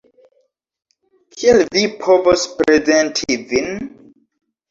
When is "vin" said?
3.53-3.69